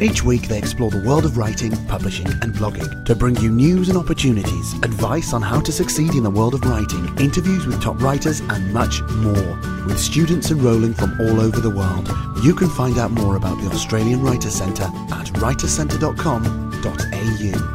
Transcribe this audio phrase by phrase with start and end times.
[0.00, 3.88] Each week, they explore the world of writing, publishing, and blogging to bring you news
[3.88, 8.00] and opportunities, advice on how to succeed in the world of writing, interviews with top
[8.00, 9.58] writers, and much more.
[9.86, 12.08] With students enrolling from all over the world,
[12.44, 17.74] you can find out more about the Australian Writers Centre at writerscentre.com.au.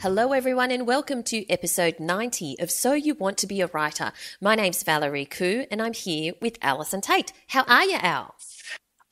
[0.00, 4.12] Hello, everyone, and welcome to episode 90 of So You Want to Be a Writer.
[4.38, 7.32] My name's Valerie Khoo, and I'm here with Allison Tait.
[7.46, 8.34] How are you, Al?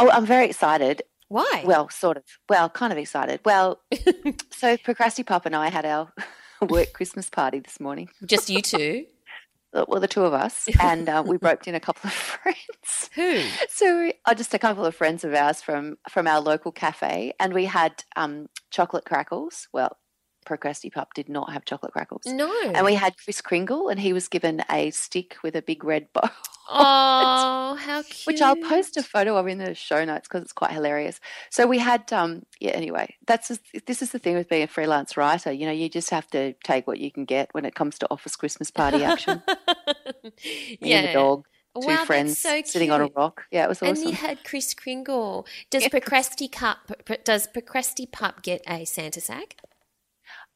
[0.03, 1.03] Oh, I'm very excited.
[1.29, 1.63] Why?
[1.65, 2.25] Well, sort of.
[2.49, 3.39] Well, kind of excited.
[3.45, 3.81] Well,
[4.51, 6.13] so Procrastipup and I had our
[6.69, 8.09] work Christmas party this morning.
[8.27, 9.05] Just you two?
[9.73, 13.11] well, the two of us, and uh, we roped in a couple of friends.
[13.15, 13.43] Who?
[13.69, 17.55] So, uh, just a couple of friends of ours from from our local cafe, and
[17.55, 19.69] we had um, chocolate crackles.
[19.73, 19.97] Well,
[20.45, 22.23] Procrastipup did not have chocolate crackles.
[22.27, 22.53] No.
[22.75, 26.13] And we had Chris Kringle, and he was given a stick with a big red
[26.13, 26.29] bow.
[26.75, 28.25] Oh, how cute!
[28.27, 31.21] Which I'll post a photo of in the show notes because it's quite hilarious.
[31.51, 32.71] So we had, um, yeah.
[32.71, 35.53] Anyway, that's just, this is the thing with being a freelance writer.
[35.53, 38.07] You know, you just have to take what you can get when it comes to
[38.11, 39.43] office Christmas party action.
[40.81, 40.99] Yeah.
[40.99, 41.47] and the dog,
[41.81, 43.43] two Wow, friends so sitting on a rock.
[43.51, 43.97] Yeah, it was awesome.
[43.97, 45.47] And you had Chris Kringle.
[45.71, 45.89] Does Yeah.
[45.89, 46.77] Procrastipup
[47.25, 49.57] does Procrastipup get a Santa sack?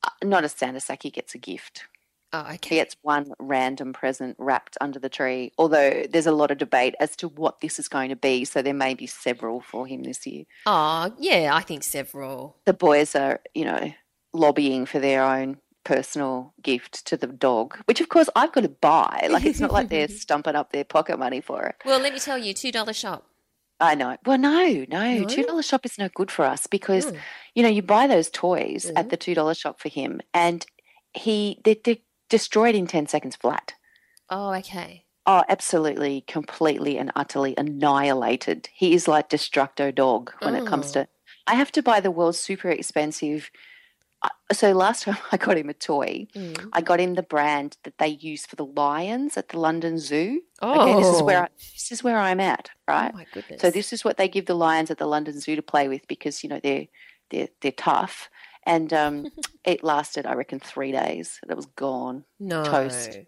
[0.06, 1.02] Uh, Not a Santa sack.
[1.02, 1.84] He gets a gift.
[2.32, 2.76] Oh, He okay.
[2.76, 5.52] gets one random present wrapped under the tree.
[5.58, 8.62] Although there's a lot of debate as to what this is going to be, so
[8.62, 10.44] there may be several for him this year.
[10.66, 12.56] Oh, yeah, I think several.
[12.64, 13.92] the boys are, you know,
[14.32, 18.68] lobbying for their own personal gift to the dog, which of course I've got to
[18.68, 19.28] buy.
[19.30, 21.77] Like it's not like they're stumping up their pocket money for it.
[21.84, 23.24] Well, let me tell you, two dollar shop.
[23.79, 24.17] I know.
[24.25, 25.25] Well, no, no, No?
[25.25, 27.19] two dollar shop is no good for us because Mm.
[27.55, 28.98] you know you buy those toys Mhm.
[28.98, 30.64] at the two dollar shop for him, and
[31.14, 31.98] he they're, they're
[32.31, 33.75] destroyed in ten seconds flat.
[34.31, 35.05] Oh, okay.
[35.27, 38.69] Oh, absolutely, completely and utterly annihilated.
[38.73, 41.03] He is like destructo dog when it comes Oh.
[41.03, 41.08] to.
[41.47, 43.51] I have to buy the world's super expensive.
[44.52, 46.68] So last time I got him a toy, Mm.
[46.72, 50.42] I got him the brand that they use for the lions at the London Zoo.
[50.62, 53.10] Oh, Okay, this is where I, this is where I'm at, right?
[53.12, 53.60] Oh my goodness.
[53.60, 56.06] So this is what they give the lions at the London Zoo to play with
[56.08, 56.86] because you know they're
[57.30, 58.30] they're they're tough.
[58.64, 59.27] And um,
[59.64, 61.38] it lasted, I reckon, three days.
[61.48, 62.24] It was gone.
[62.40, 63.18] no toast.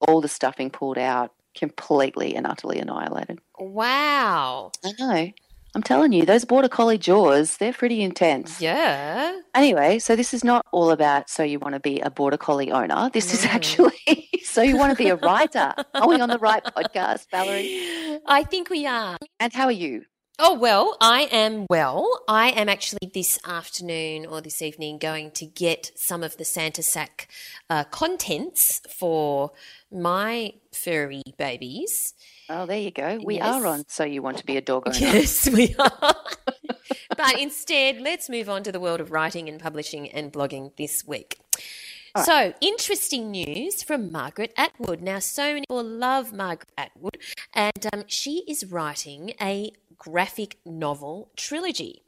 [0.00, 3.38] All the stuffing pulled out, completely and utterly annihilated.
[3.58, 4.72] Wow.
[4.84, 5.32] I know.
[5.74, 8.60] I'm telling you, those border collie jaws, they're pretty intense.
[8.60, 9.40] Yeah.
[9.54, 12.70] Anyway, so this is not all about so you want to be a border collie
[12.70, 13.10] owner.
[13.12, 15.74] This is actually so you want to be a writer.
[15.94, 18.20] Are we on the right podcast, Valerie?
[18.26, 19.16] I think we are.
[19.40, 20.04] And how are you?
[20.36, 22.08] Oh, well, I am well.
[22.26, 26.82] I am actually this afternoon or this evening going to get some of the Santa
[26.82, 27.28] Sack
[27.70, 29.52] uh, contents for
[29.92, 32.14] my furry babies.
[32.50, 33.20] Oh, there you go.
[33.24, 33.46] We Yes.
[33.46, 34.96] are on so you want to be a dog owner.
[34.98, 36.16] Yes, we are.
[37.16, 41.06] but instead, let's move on to the world of writing and publishing and blogging this
[41.06, 41.38] week.
[42.22, 45.02] So, interesting news from Margaret Atwood.
[45.02, 47.18] Now, so many people love Margaret Atwood,
[47.52, 52.02] and um, she is writing a graphic novel trilogy.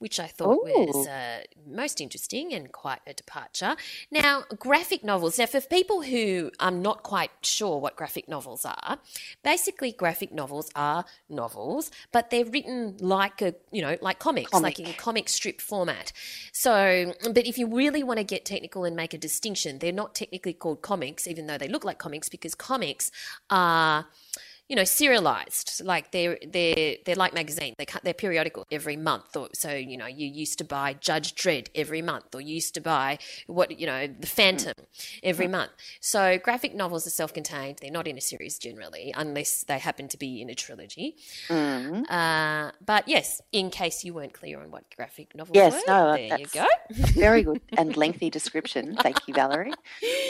[0.00, 3.76] Which I thought was uh, most interesting and quite a departure.
[4.10, 5.38] Now, graphic novels.
[5.38, 8.98] Now, for people who are not quite sure what graphic novels are,
[9.44, 14.76] basically graphic novels are novels, but they're written like a you know like comics, like
[14.76, 14.88] Comic.
[14.88, 16.12] in comic strip format.
[16.50, 20.14] So, but if you really want to get technical and make a distinction, they're not
[20.14, 23.10] technically called comics, even though they look like comics, because comics
[23.50, 24.06] are
[24.70, 29.36] you know serialized like they're they're they're like magazine they cut they're periodical every month
[29.36, 32.72] or so you know you used to buy judge dredd every month or you used
[32.72, 33.18] to buy
[33.48, 34.74] what you know the phantom
[35.22, 39.78] every month so graphic novels are self-contained they're not in a series generally unless they
[39.78, 41.16] happen to be in a trilogy
[41.48, 42.08] Mm.
[42.10, 46.12] uh, but yes in case you weren't clear on what graphic novels Yes, were no,
[46.12, 48.96] there you go Very good and lengthy description.
[48.96, 49.72] Thank you, Valerie.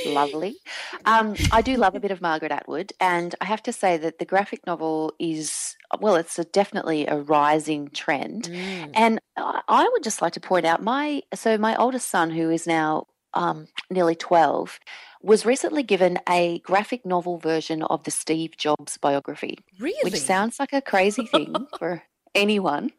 [0.06, 0.56] Lovely.
[1.05, 4.19] Um, I do love a bit of Margaret Atwood, and I have to say that
[4.19, 8.44] the graphic novel is, well, it's a, definitely a rising trend.
[8.44, 8.91] Mm.
[8.94, 12.67] And I would just like to point out my so my oldest son, who is
[12.67, 14.79] now um, nearly twelve,
[15.21, 20.61] was recently given a graphic novel version of the Steve Jobs biography, really which sounds
[20.61, 22.05] like a crazy thing for
[22.35, 22.93] anyone,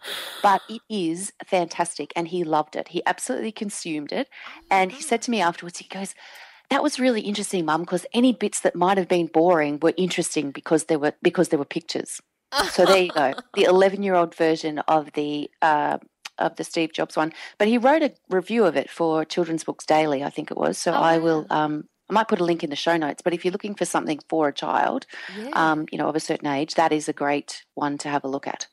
[0.44, 2.12] but it is fantastic.
[2.16, 2.90] And he loved it.
[2.90, 4.28] He absolutely consumed it.
[4.70, 6.14] And he said to me afterwards, he goes,
[6.72, 10.50] that was really interesting, Mum, because any bits that might have been boring were interesting
[10.52, 12.20] because there were because there were pictures.
[12.72, 16.00] so there you go, the eleven-year-old version of the uh,
[16.40, 17.32] of the Steve Jobs one.
[17.60, 20.78] But he wrote a review of it for Children's Books Daily, I think it was.
[20.78, 21.46] So Oh, I will.
[21.52, 23.22] Um, I might put a link in the show notes.
[23.22, 25.06] But if you're looking for something for a child,
[25.38, 25.50] Yeah.
[25.54, 28.28] um, you know, of a certain age, that is a great one to have a
[28.28, 28.68] look at.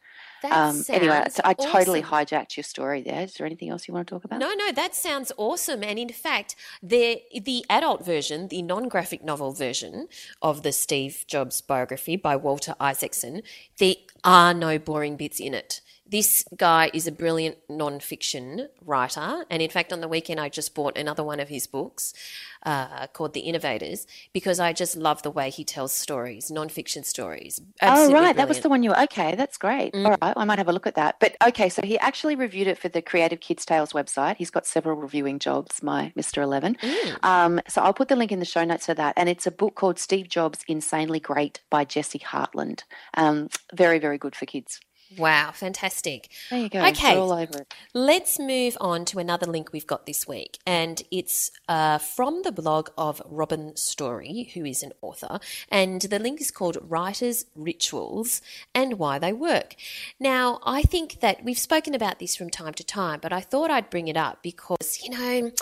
[0.45, 2.27] Um, anyway, so I totally awesome.
[2.27, 3.23] hijacked your story there.
[3.23, 4.39] Is there anything else you want to talk about?
[4.39, 5.83] No, no, that sounds awesome.
[5.83, 10.09] And in fact, the the adult version, the non-graphic novel version
[10.43, 13.43] of the Steve Jobs biography by Walter Isaacson,
[13.79, 13.95] there
[14.25, 15.81] are no boring bits in it.
[16.11, 20.75] This guy is a brilliant non-fiction writer, and in fact, on the weekend I just
[20.75, 22.15] bought another one of his books
[22.63, 27.61] uh, called The Innovators because I just love the way he tells stories, non-fiction stories.
[27.83, 28.37] Oh, Absolutely right.
[28.37, 29.01] That was the one you were.
[29.03, 29.95] Okay, that's great.
[29.95, 30.35] All right.
[30.37, 31.21] I might have a look at that.
[31.21, 34.37] But okay, so he actually reviewed it for the Creative Kids Tales website.
[34.37, 36.43] He's got several reviewing jobs, my Mr.
[36.43, 36.77] 11.
[37.23, 39.15] Um, so I'll put the link in the show notes for that.
[39.17, 42.85] And it's a book called Steve Jobs Insanely Great by Jessie Hartland.
[43.15, 44.81] Um, very, very good for kids.
[45.17, 46.29] Wow, fantastic.
[46.51, 46.85] There you go.
[46.87, 47.17] Okay.
[47.17, 47.75] All over it.
[47.95, 52.53] Let's move on to another link we've got this week, and it's uh, from the
[52.53, 55.41] blog of Robin Story, who is an author,
[55.71, 58.43] and the link is called Writers' Rituals
[58.75, 59.77] and Why They Work.
[60.21, 63.71] Now, I think that we've spoken about this from time to time, but I thought
[63.71, 65.53] I'd bring it up because, you know,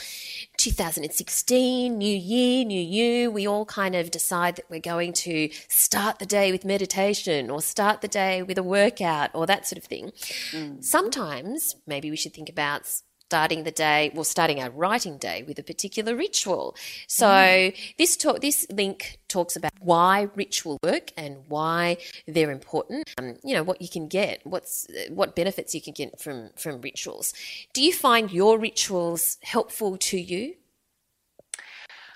[0.66, 6.18] 2016, new year, new you, we all kind of decide that we're going to start
[6.18, 9.84] the day with meditation or start the day with a workout or that sort of
[9.84, 10.10] thing.
[10.50, 10.82] Mm.
[10.82, 12.82] Sometimes maybe we should think about
[13.28, 16.76] starting the day, well, starting our writing day with a particular ritual.
[17.08, 21.96] So this talk, this link talks about why ritual work and why
[22.26, 23.11] they're important.
[23.19, 26.81] Um, you know what you can get, what's what benefits you can get from from
[26.81, 27.34] rituals.
[27.73, 30.55] Do you find your rituals helpful to you?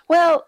[0.09, 0.45] Well,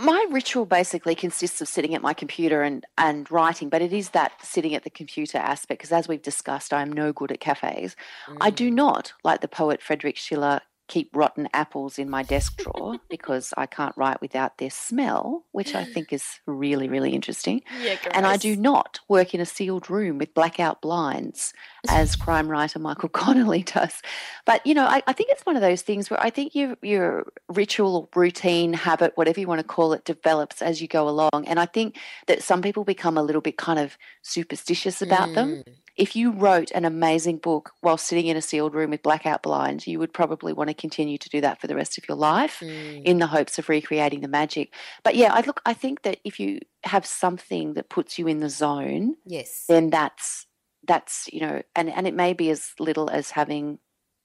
[0.00, 4.10] my ritual basically consists of sitting at my computer and, and writing, but it is
[4.10, 7.94] that sitting at the computer aspect because, as we've discussed, I'm no good at cafes.
[8.40, 8.74] I do mm.
[8.74, 13.66] not, like the poet Frederick Schiller, keep rotten apples in my desk drawer because I
[13.66, 17.62] can't write without their smell, which I think is really, really interesting.
[17.82, 21.52] Yeah, And I do not work in a sealed room with blackout blinds,
[21.88, 24.02] as crime writer Michael Connelly does.
[24.44, 26.76] But you know, I, I think it's one of those things where I think your
[26.82, 31.46] your ritual, routine, habit, whatever you want to call it, develops as you go along.
[31.46, 35.64] And I think that some people become a little bit kind of superstitious about them.
[35.66, 35.74] Mm.
[35.96, 39.86] If you wrote an amazing book while sitting in a sealed room with blackout blinds,
[39.86, 42.60] you would probably want to continue to do that for the rest of your life
[42.62, 44.74] in the hopes of recreating the magic.
[45.04, 48.40] But yeah, I look I think that if you have something that puts you in
[48.40, 49.64] the zone, Yes.
[49.68, 50.46] then that's
[50.86, 53.78] that's you know and and it may be as little as having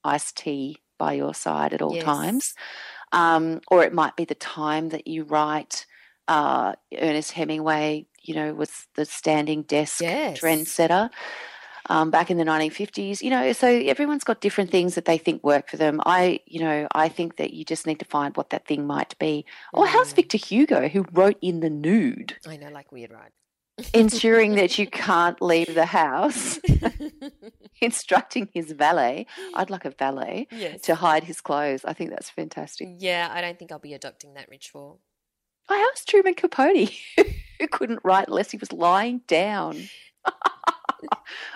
[0.04, 2.04] iced tea by your side at all Yes.
[2.04, 2.54] times
[3.12, 5.86] um, or it might be the time that you write
[6.28, 10.40] uh, ernest hemingway you know was the standing desk Yes.
[10.40, 11.10] trendsetter
[11.92, 15.44] um, back in the 1950s you know so everyone's got different things that they think
[15.44, 18.50] work for them i you know i think that you just need to find what
[18.50, 22.70] that thing might be or how's victor hugo who wrote in the nude I know,
[22.70, 23.32] like weird, right?
[23.94, 26.60] ensuring that you can't leave the house,
[27.82, 30.82] instructing his valet, I'd like a valet, Yes.
[30.82, 31.84] to hide his clothes.
[31.86, 32.90] I think that's fantastic.
[33.00, 35.00] Yeah, I don't think I'll be adopting that ritual.
[35.70, 36.92] I asked Truman Capote,
[37.60, 39.90] who couldn't write unless he was lying down.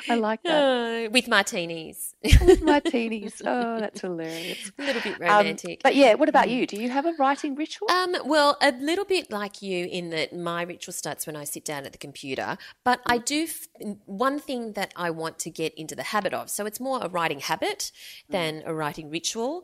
[0.10, 1.08] I like that.
[1.08, 2.14] Uh, with martinis.
[2.42, 3.42] With martinis.
[3.46, 4.72] Oh, that's hilarious.
[4.78, 5.82] a little bit Um, romantic.
[5.84, 6.66] but yeah, what about you?
[6.68, 7.90] Do you have a writing ritual?
[7.92, 11.64] Um, well, a little bit like you in that my ritual starts when I sit
[11.66, 13.68] down at the computer, but I do f-
[14.06, 16.50] one thing that I want to get into the habit of.
[16.50, 17.92] So it's more a writing habit
[18.30, 19.64] than a writing ritual,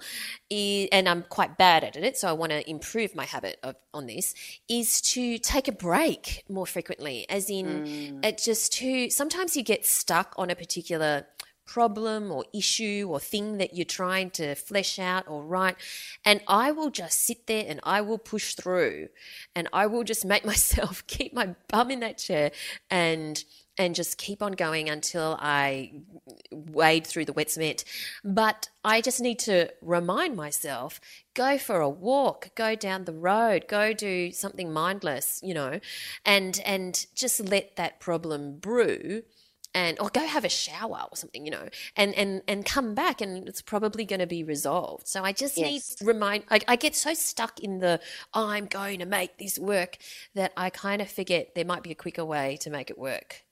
[0.52, 2.18] and I'm quite bad at it.
[2.18, 4.34] So I want to improve my habit of, on this.
[4.68, 9.86] Is to take a break more frequently, as in it just to sometimes you get
[10.02, 11.28] stuck on a particular
[11.66, 15.78] problem or issue or thing that you're trying to flesh out or write.
[16.26, 19.08] And I will just sit there and I will push through
[19.56, 22.52] and I will just make myself keep my bum in that chair
[22.90, 23.44] and
[23.78, 25.94] and just keep on going until I
[26.52, 27.86] wade through the wet cement.
[28.24, 31.00] But I just need to remind myself
[31.34, 35.80] go for a walk, go down the road, go do something mindless, you know,
[36.26, 39.24] and and just let that problem brew
[39.74, 43.22] and or go have a shower or something, you know, and and and come back
[43.22, 45.08] and it's probably going to be resolved.
[45.08, 45.96] So I just Yes.
[46.00, 46.44] need remind.
[46.50, 48.00] I, I get so stuck in the
[48.34, 49.98] I'm going to make this work
[50.36, 53.44] that I kind of forget there might be a quicker way to make it work.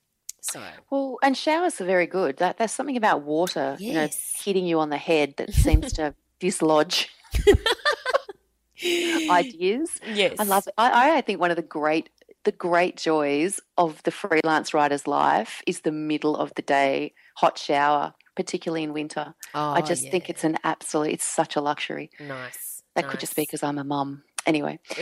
[0.41, 2.37] So Well, and showers are very good.
[2.37, 4.07] That there's something about water, you know,
[4.43, 7.09] hitting you on the head that seems to dislodge
[9.29, 9.89] ideas.
[10.05, 10.73] yes, I love it.
[10.77, 12.09] I, I think one of the great
[12.45, 17.57] the great joys of the freelance writer's life is the middle of the day hot
[17.57, 19.33] shower, particularly in winter.
[19.53, 22.09] Oh, I Oh, just think it's an absolute it's such a luxury.
[22.19, 22.83] nice.
[22.95, 24.23] That could just be because I'm a mum.
[24.45, 24.79] Anyway,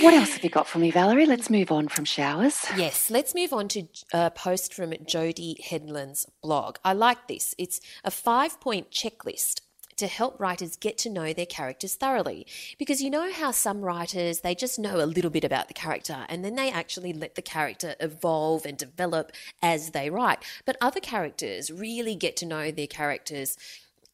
[0.00, 1.26] what else have you got for me, Valerie?
[1.26, 2.64] Let's move on from showers.
[2.76, 6.76] Yes, let's move on to a post from Jodie Headland's blog.
[6.84, 7.54] I like this.
[7.58, 9.60] It's a five point checklist
[9.96, 12.46] to help writers get to know their characters thoroughly.
[12.78, 16.26] Because you know how some writers, they just know a little bit about the character
[16.28, 19.32] and then they actually let the character evolve and develop
[19.62, 20.44] as they write.
[20.64, 23.56] But other characters really get to know their characters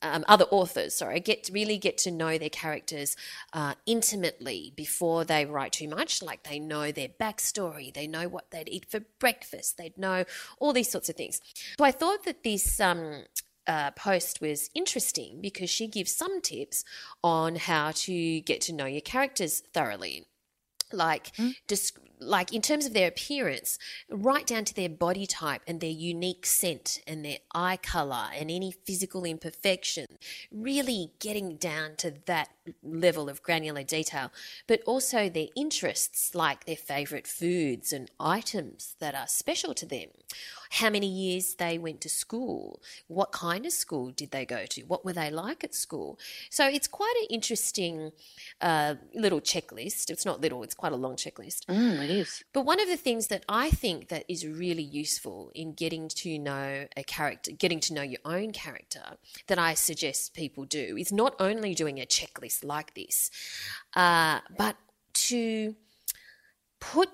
[0.03, 3.17] um, other authors, sorry, get really get to know their characters
[3.53, 6.23] uh, intimately before they write too much.
[6.23, 10.25] Like they know their backstory, they know what they'd eat for breakfast, they'd know
[10.59, 11.41] all these sorts of things.
[11.79, 13.25] So I thought that this um,
[13.71, 16.85] uh, post was interesting because she gives some tips
[17.23, 20.27] on how to get to know your characters thoroughly.
[20.93, 21.31] Like
[21.69, 23.79] just like in terms of their appearance
[24.11, 28.51] right down to their body type and their unique scent and their eye color and
[28.51, 30.07] any physical imperfection
[30.51, 32.49] really getting down to that
[32.83, 34.33] level of granular detail.
[34.67, 40.09] But also their interests like their favorite foods and items that are special to them
[40.71, 44.83] how many years they went to school what kind of school did they go to
[44.83, 46.19] what were they like at school.
[46.49, 48.13] So it's quite an interesting
[48.61, 50.11] uh, little checklist.
[50.11, 51.67] It's not little it's quite a long checklist.
[51.67, 52.45] Mm, it is.
[52.53, 56.39] but one of the things that I think that is really useful in getting to
[56.39, 59.03] know a character, getting to know your own character,
[59.49, 63.31] that I suggest people do is not only doing a checklist like this,
[63.95, 64.77] uh, but
[65.13, 65.75] to
[66.81, 67.09] put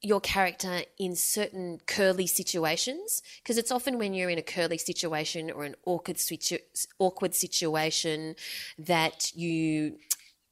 [0.00, 5.50] your character in certain curly situations because it's often when you're in a curly situation
[5.50, 6.58] or an awkward situ-
[6.98, 8.36] awkward situation
[8.78, 9.98] that you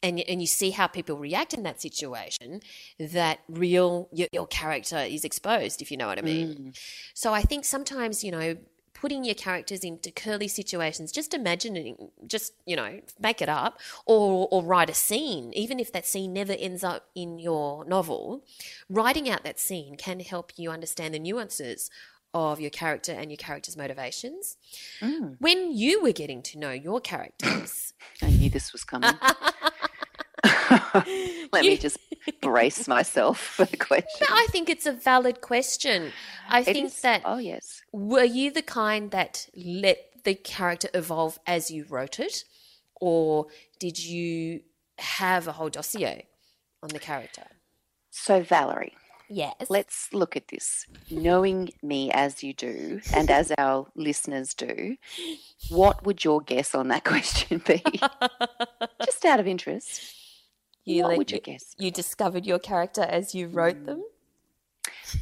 [0.03, 2.61] and and you see how people react in that situation
[2.99, 6.49] that real your, your character is exposed if you know what i mean.
[6.49, 6.79] Mm.
[7.15, 8.57] So i think sometimes you know
[9.01, 14.49] putting your characters into curly situations just imagining just you know make it up or
[14.51, 18.43] or write a scene even if that scene never ends up in your novel
[18.89, 21.91] writing out that scene can help you understand the nuances
[22.33, 24.57] of your character and your character's motivations
[25.01, 25.37] mm.
[25.39, 29.13] when you were getting to know your characters I knew this was coming.
[31.53, 31.99] Let me just
[32.41, 34.27] brace myself for the question.
[34.31, 36.13] I think it's a valid question.
[36.49, 40.89] I It think is- that oh yes, were you the kind that let the character
[40.95, 42.45] evolve as you wrote it,
[43.01, 43.47] or
[43.79, 44.63] did you
[44.99, 46.27] have a whole dossier
[46.83, 47.45] on the character?
[48.11, 48.95] so Valerie,
[49.29, 49.55] Yes.
[49.69, 50.87] let's look at this.
[51.11, 54.97] Knowing me as you do, and as our listeners do,
[55.69, 57.83] what would your guess on that question be?
[59.05, 60.15] just out of interest,
[60.87, 61.75] you what let- would you you, guess?
[61.79, 64.03] you discovered your character as you wrote them.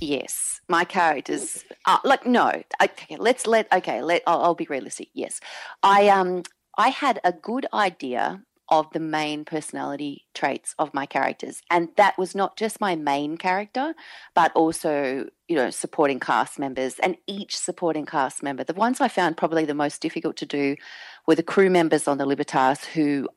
[0.00, 1.64] Yes, my characters.
[1.86, 3.16] Uh, like no, okay.
[3.18, 3.70] Let's let.
[3.72, 4.22] Okay, let.
[4.26, 5.08] I'll, I'll be realistic.
[5.14, 5.40] Yes,
[5.82, 6.42] I um
[6.78, 12.16] I had a good idea of the main personality traits of my characters, and that
[12.18, 13.94] was not just my main character,
[14.34, 18.64] but also you know supporting cast members and each supporting cast member.
[18.64, 20.76] The ones I found probably the most difficult to do
[21.26, 23.28] were the crew members on the Libertas who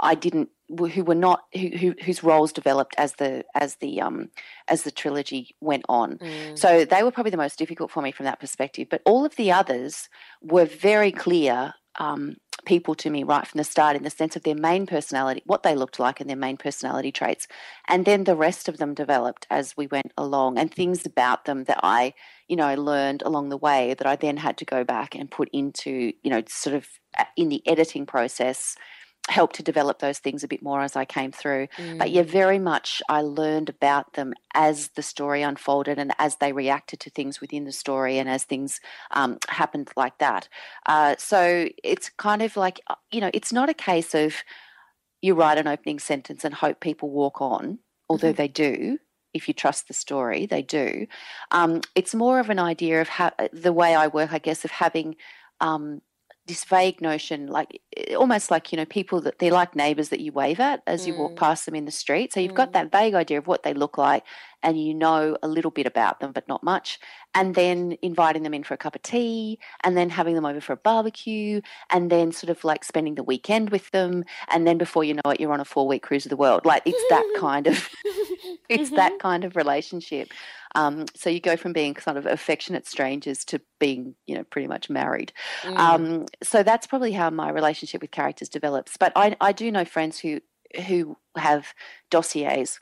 [0.00, 4.30] I didn't who were not who, who whose roles developed as the as the um
[4.68, 6.18] as the trilogy went on.
[6.54, 8.88] So they were probably the most difficult for me from that perspective.
[8.90, 10.08] But all of the others
[10.42, 14.42] were very clear um, people to me right from the start in the sense of
[14.42, 17.48] their main personality, what they looked like, and their main personality traits.
[17.88, 21.64] And then the rest of them developed as we went along, and things about them
[21.64, 22.14] that I,
[22.48, 25.48] you know, learned along the way that I then had to go back and put
[25.52, 26.86] into, you know, sort of
[27.18, 28.76] uh, in the editing process
[29.28, 31.68] helped to develop those things a bit more as I came through.
[31.98, 36.52] But yeah, very much I learned about them as the story unfolded and as they
[36.52, 38.80] reacted to things within the story and as things
[39.12, 40.48] um, happened like that.
[40.86, 44.34] Uh, so it's kind of like, uh, you know, it's not a case of
[45.22, 48.98] you write an opening sentence and hope people walk on, although they do.
[49.32, 51.06] If you trust the story, they do.
[51.52, 54.72] Um, it's more of an idea of how the way I work, I guess, of
[54.72, 55.14] having
[55.60, 56.00] um,
[56.46, 60.20] this vague notion, like eh, almost like you know, people that they're like neighbours that
[60.20, 62.32] you wave at as you walk past them in the street.
[62.32, 64.24] So you've got that vague idea of what they look like,
[64.62, 66.98] and you know a little bit about them, but not much.
[67.34, 70.60] And then inviting them in for a cup of tea, and then having them over
[70.60, 74.24] for a barbecue, and then sort of like spending the weekend with them.
[74.48, 76.64] And then before you know it, you're on a four week cruise of the world.
[76.64, 77.88] Like it's that kind of,
[78.68, 80.32] it's that kind of relationship.
[80.74, 84.68] Um, so you go from being sort of affectionate strangers to being, you know, pretty
[84.68, 85.32] much married.
[85.62, 85.76] Mm.
[85.76, 88.96] Um, so that's probably how my relationship with characters develops.
[88.96, 90.40] But I, I do know friends who
[90.86, 91.74] who have
[92.10, 92.80] dossiers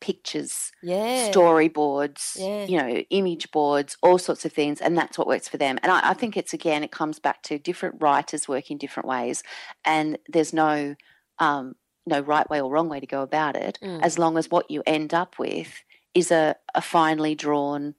[0.00, 1.30] pictures, yeah.
[1.30, 2.64] storyboards, yeah.
[2.66, 5.78] you know, image boards, all sorts of things, and that's what works for them.
[5.82, 9.08] And I, I, think it's again, it comes back to different writers work in different
[9.08, 9.42] ways,
[9.84, 10.94] and there's no
[11.38, 11.74] um,
[12.06, 14.02] no right way or wrong way to go about it, mm.
[14.02, 15.82] as long as what you end up with
[16.14, 17.94] is a, a finely drawn,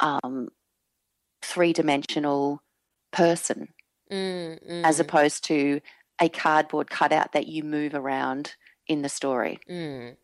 [0.00, 0.48] um,
[1.42, 2.62] three dimensional
[3.12, 3.68] person,
[4.10, 4.84] mm, mm.
[4.84, 5.80] as opposed to
[6.20, 8.54] a cardboard cutout that you move around
[8.86, 9.58] in the story.
[9.68, 10.16] Mm.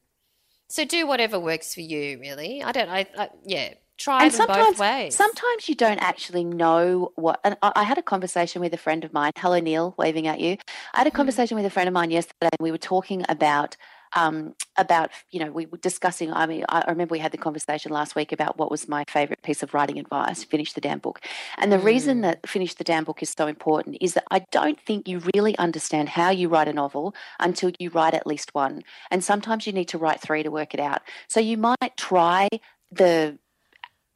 [0.69, 2.63] So do whatever works for you, really.
[2.63, 2.89] I don't.
[2.89, 3.75] I, I yeah.
[3.99, 5.15] Try and them both ways.
[5.15, 7.41] Sometimes you don't actually know what.
[7.45, 9.33] And I, I had a conversation with a friend of mine.
[9.39, 10.59] Hello, Neil, waving at you.
[10.93, 11.15] I had a mm.
[11.15, 13.77] conversation with a friend of mine yesterday, and we were talking about
[14.15, 16.33] um, about you know we were discussing.
[16.33, 19.43] I mean, I remember we had the conversation last week about what was my favorite
[19.43, 20.45] piece of writing advice.
[20.45, 21.21] Finish the damn book,
[21.59, 21.85] and the mm.
[21.85, 25.23] reason that finish the damn book is so important is that I don't think you
[25.35, 29.67] really understand how you write a novel until you write at least one, and sometimes
[29.67, 31.03] you need to write three to work it out.
[31.29, 32.49] So you might try
[32.91, 33.39] the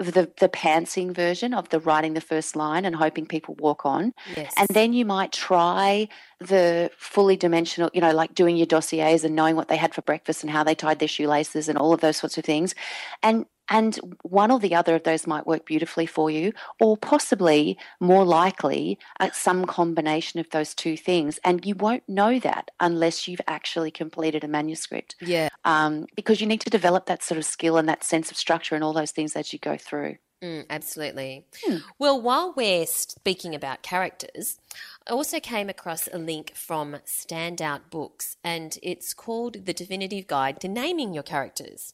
[0.01, 4.13] the the pantsing version of the writing the first line and hoping people walk on.
[4.37, 4.55] Yes.
[4.57, 9.37] And then you might try the fully dimensional, you know, like doing your dossiers and
[9.37, 12.01] knowing what they had for breakfast and how they tied their shoelaces and all of
[12.01, 12.75] those sorts of things.
[13.23, 17.79] And and one or the other of those might work beautifully for you, or possibly
[18.01, 21.39] more likely uh, some combination of those two things.
[21.45, 25.15] And you won't know that unless you've actually completed a manuscript.
[25.21, 25.49] Yeah.
[25.65, 28.75] Um, because you need to develop that sort of skill and that sense of structure
[28.75, 30.17] and all those things as you go through.
[30.43, 31.45] Mm, absolutely.
[31.63, 31.77] Hmm.
[31.99, 34.59] Well, while we're speaking about characters,
[35.07, 40.59] I also came across a link from Standout Books, and it's called The Definitive Guide
[40.61, 41.93] to Naming Your Characters.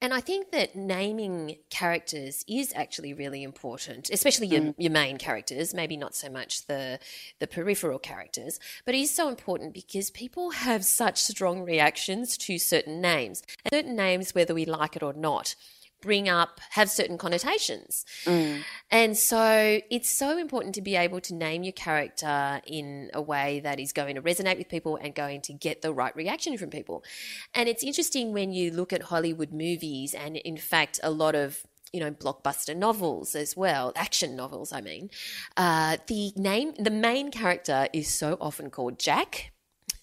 [0.00, 4.74] And I think that naming characters is actually really important, especially your, mm.
[4.78, 6.98] your main characters, maybe not so much the
[7.38, 12.58] the peripheral characters, but it is so important because people have such strong reactions to
[12.58, 13.42] certain names.
[13.64, 15.54] And certain names, whether we like it or not,
[16.06, 18.06] bring up have certain connotations.
[18.24, 18.62] Mm.
[18.92, 23.60] And so it's so important to be able to name your character in a way
[23.60, 26.70] that is going to resonate with people and going to get the right reaction from
[26.70, 27.02] people.
[27.54, 31.66] And it's interesting when you look at Hollywood movies and in fact a lot of
[31.92, 35.08] you know blockbuster novels as well action novels i mean
[35.56, 39.52] uh, the name the main character is so often called jack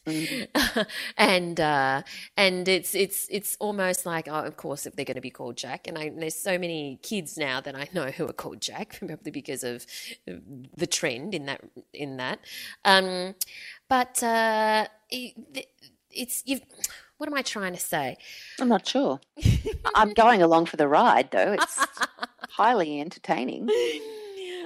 [0.05, 0.81] Mm-hmm.
[1.17, 2.01] and uh,
[2.35, 5.55] and it's it's it's almost like oh, of course if they're going to be called
[5.55, 8.97] Jack, and I, there's so many kids now that I know who are called Jack,
[9.05, 9.85] probably because of
[10.25, 11.61] the trend in that
[11.93, 12.39] in that.
[12.83, 13.35] Um,
[13.87, 15.67] but uh, it,
[16.11, 16.59] it's you.
[17.17, 18.17] What am I trying to say?
[18.59, 19.21] I'm not sure.
[19.95, 21.53] I'm going along for the ride, though.
[21.53, 21.85] It's
[22.49, 23.69] highly entertaining.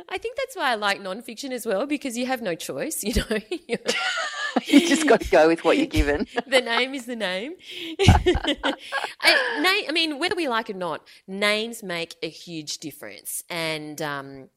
[0.10, 3.14] I think that's why I like nonfiction as well because you have no choice, you
[3.16, 3.78] know.
[4.66, 6.28] you just got to go with what you're given.
[6.48, 7.56] the name is the name.
[8.00, 8.74] I,
[9.62, 9.86] name.
[9.88, 13.44] I mean, whether we like it or not, names make a huge difference.
[13.50, 14.50] And um,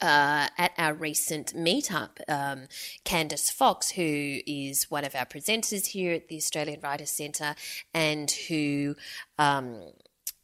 [0.00, 2.68] uh, at our recent meetup, um,
[3.04, 7.54] Candice Fox, who is one of our presenters here at the Australian Writers Centre
[7.92, 8.96] and who
[9.38, 9.80] um,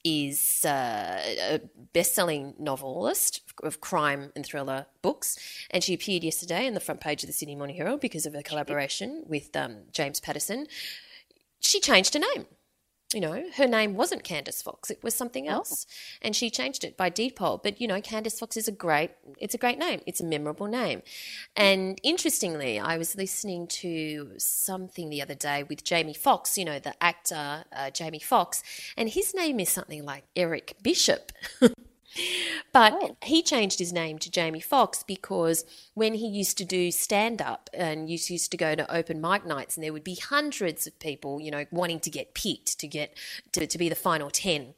[0.05, 1.61] is uh, a
[1.93, 5.39] best-selling novelist of crime and thriller books,
[5.71, 8.35] and she appeared yesterday in the front page of the Sydney Morning Herald because of
[8.35, 10.67] her collaboration with um, James Patterson.
[11.61, 12.47] She changed her name
[13.13, 15.53] you know, her name wasn't Candice Fox; it was something oh.
[15.53, 16.19] else, oh.
[16.23, 17.63] and she changed it by default.
[17.63, 20.01] But you know, Candice Fox is a great, it's a great name.
[20.07, 21.03] It's a memorable name.
[21.57, 26.79] And interestingly, I was listening to something the other day with Jamie Foxx, you know,
[26.79, 28.63] the actor uh, Jamie Foxx,
[28.97, 31.33] and his name is something like Eric Bishop.
[32.73, 33.17] But oh.
[33.23, 37.71] he changed his name to Jamie Foxx because when he used to do stand up
[37.73, 41.41] and used to go to open mic nights, and there would be hundreds of people,
[41.41, 43.17] you know, wanting to get picked to get
[43.53, 44.75] to, to be the final 10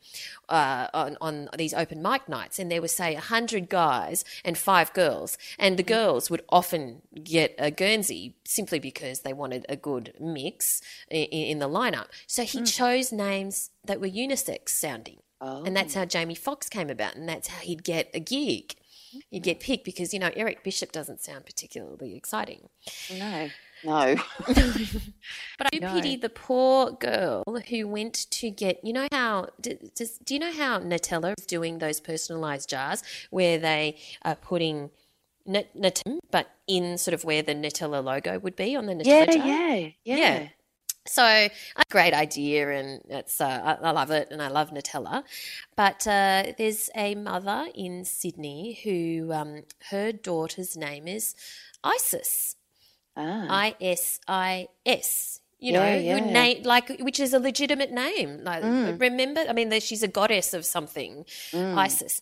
[0.48, 2.58] uh, on, on these open mic nights.
[2.58, 5.38] And there were, say, 100 guys and five girls.
[5.58, 5.88] And the mm.
[5.88, 11.58] girls would often get a Guernsey simply because they wanted a good mix in, in
[11.58, 12.06] the lineup.
[12.26, 12.72] So he mm.
[12.72, 15.18] chose names that were unisex sounding.
[15.44, 15.64] Oh.
[15.64, 16.00] And that's oh.
[16.00, 18.74] how Jamie Foxx came about, and that's how he'd get a gig.
[19.30, 22.68] you get picked because you know Eric Bishop doesn't sound particularly exciting.
[23.18, 23.50] No,
[23.84, 24.16] no.
[25.58, 25.92] But I do No.
[25.94, 28.82] pity the poor girl who went to get.
[28.84, 29.48] You know how?
[29.60, 34.34] d- Does, do you know how Nutella is doing those personalized jars where they are
[34.36, 34.90] putting
[35.44, 39.04] Nut- Nutella, but in sort of where the Nutella logo would be on the Nutella
[39.04, 39.46] yeah, jar?
[39.46, 39.74] yeah,
[40.04, 40.48] yeah, Yeah.
[41.04, 41.50] So a
[41.90, 45.24] great idea, and it's uh, I, I love it, and I love Nutella.
[45.76, 51.34] But uh, there's a mother in Sydney who um, her daughter's name is
[51.82, 52.56] Isis,
[53.16, 55.40] Ah, I S I S.
[55.58, 56.14] You Yeah, know, yeah.
[56.18, 58.42] who name like which is a legitimate name.
[58.42, 59.00] Like Mm.
[59.00, 62.20] remember, I mean, she's a goddess of something, Isis.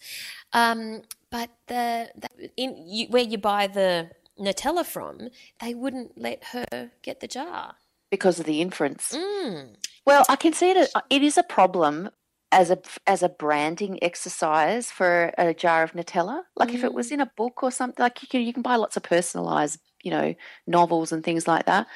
[0.53, 5.29] Um, but the, the in you, where you buy the Nutella from,
[5.61, 7.77] they wouldn't let her get the jar.
[8.11, 9.13] Because of the inference.
[9.13, 9.77] Mm.
[10.07, 10.91] Well, I can see it.
[11.11, 12.11] It is a problem
[12.53, 16.43] as a as a branding exercise for a jar of Nutella.
[16.57, 18.77] Like if it was in a book or something, like you can you can buy
[18.77, 20.35] lots of personalized, you know,
[20.67, 21.87] novels and things like that.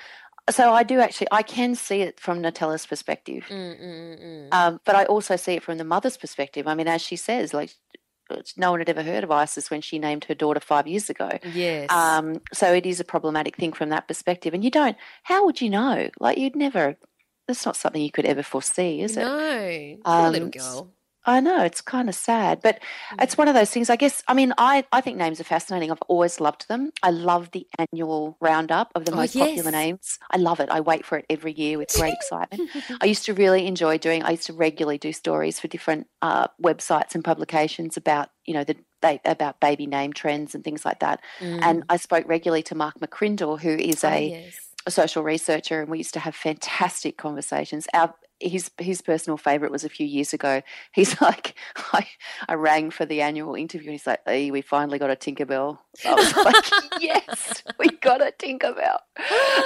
[0.51, 4.49] So I do actually I can see it from Nutella's perspective, Mm, mm, mm.
[4.55, 6.67] um, but I also see it from the mother's perspective.
[6.69, 7.71] I mean, as she says, like
[8.57, 11.31] no one had ever heard of Isis when she named her daughter five years ago.
[11.53, 11.91] Yes.
[11.91, 14.55] Um, so it is a problematic thing from that perspective.
[14.55, 16.09] And you don't, how would you know?
[16.21, 16.97] Like, you'd never,
[17.47, 19.23] that's not something you could ever foresee, is it?
[19.25, 20.94] no, poor little Um, girl.
[21.27, 22.61] I know, it's kind of sad.
[22.63, 22.81] But
[23.21, 24.23] it's one of those things, I guess.
[24.29, 25.91] I mean, I, I think names are fascinating.
[25.91, 26.91] I've always loved them.
[27.03, 30.19] I love the annual roundup of the Oh, most popular names.
[30.31, 30.69] I love it.
[30.71, 32.71] I wait for it every year with great excitement.
[33.01, 34.23] I used to really enjoy doing.
[34.23, 38.65] I used to regularly do stories for different uh, websites and publications about you know
[38.65, 41.21] the ba- about baby name trends and things like that.
[41.41, 44.11] And I spoke regularly to Mark McCrindle, who is Mm.
[44.11, 44.59] Oh, a, yes.
[44.87, 47.87] a social researcher, and we used to have fantastic conversations.
[47.95, 50.63] Our his his personal favorite was a few years ago.
[50.93, 51.55] He's like,
[51.93, 52.07] I,
[52.49, 55.79] I rang for the annual interview, and he's like, hey, we finally got a Tinkerbell.
[56.05, 58.99] I was like, yes, we got a Tinkerbell.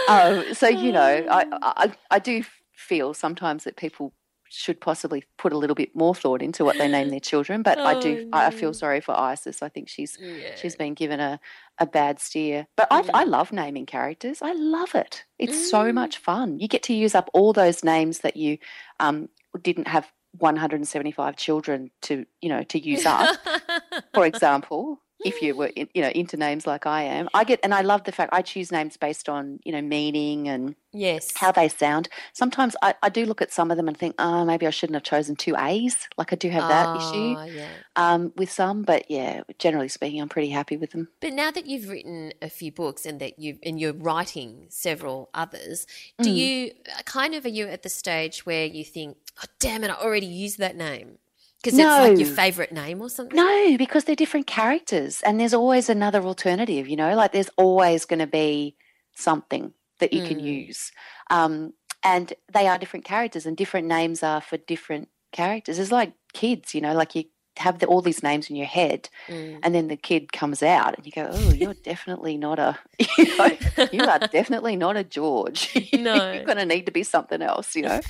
[0.09, 4.13] Um, so you know, I, I I do feel sometimes that people
[4.51, 7.63] should possibly put a little bit more thought into what they name their children.
[7.63, 9.63] But I do, Oh, I I feel sorry for Isis.
[9.63, 10.55] I think she's Yeah.
[10.57, 11.39] she's been given a,
[11.79, 12.67] a bad steer.
[12.77, 14.41] But I, I love naming characters.
[14.43, 15.25] I love it.
[15.39, 15.95] It's so Mm.
[15.95, 16.59] much fun.
[16.59, 18.59] You get to use up all those names that you
[19.01, 19.29] um,
[19.63, 23.37] didn't have 175 children to you know to use up.
[24.15, 27.61] For example, if you were in, you know into names like I am, I get
[27.63, 31.33] and I love the fact I choose names based on you know meaning and yes.
[31.37, 32.09] how they sound.
[32.33, 34.95] Sometimes I, I do look at some of them and think, oh, maybe I shouldn't
[34.95, 36.09] have chosen two A's.
[36.17, 37.69] Like I do have that issue Oh, yeah.
[37.97, 41.09] um, with some, but yeah, generally speaking, I'm pretty happy with them.
[41.21, 45.31] But now that you've written a few books and that you and you're writing several
[45.35, 45.87] others,
[46.21, 46.25] Mm.
[46.25, 49.85] do you uh, kind of are you at the stage where you think, "Oh, damn
[49.85, 51.19] it, I already used that name"?
[51.63, 53.37] Because it's like your favorite name or something?
[53.37, 56.89] No, because they're different characters, and there's always another alternative.
[56.89, 58.77] You know, like there's always going to be
[59.17, 60.67] something that you can Mm.
[60.69, 60.93] use,
[61.31, 61.73] um,
[62.05, 65.79] and they are different characters, and different names are for different characters.
[65.79, 67.25] It's like kids, you know, like you
[67.59, 69.59] have the, all these names in your head, Mm.
[69.63, 72.79] and then the kid comes out, and you go, "Oh, you're definitely not a,
[73.19, 73.51] you know,
[73.93, 75.71] you are definitely not a George.
[75.93, 76.33] No.
[76.33, 78.01] you're going to need to be something else." You know.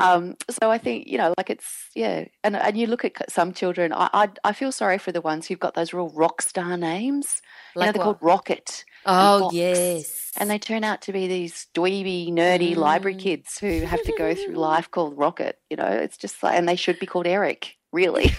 [0.00, 3.52] um, so I think you know, like it's yeah, and and you look at some
[3.52, 3.92] children.
[3.92, 7.40] I I, I feel sorry for the ones who've got those real rock star names.
[7.74, 8.18] you know, Like they're what?
[8.18, 8.84] called Rocket.
[9.06, 9.54] Oh Fox.
[9.54, 10.32] yes.
[10.40, 13.20] And they turn out to be these dweeby, nerdy library Mm.
[13.20, 15.58] kids who have to go through life called Rocket.
[15.70, 17.76] You know, it's just like, and they should be called Eric.
[17.92, 18.32] Really,